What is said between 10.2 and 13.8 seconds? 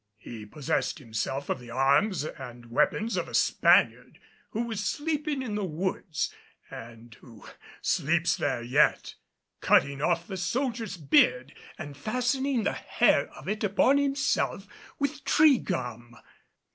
the soldier's beard and fastening the hair of it